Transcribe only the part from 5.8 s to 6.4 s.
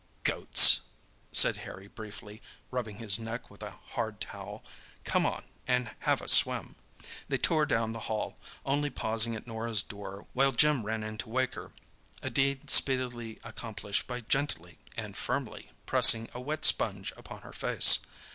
have a